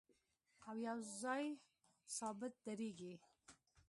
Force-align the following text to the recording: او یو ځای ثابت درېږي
او 0.67 0.75
یو 0.87 0.97
ځای 1.21 1.45
ثابت 2.17 2.53
درېږي 2.65 3.13